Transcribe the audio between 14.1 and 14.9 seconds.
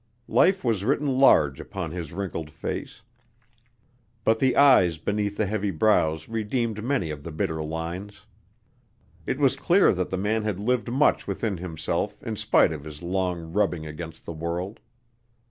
the world.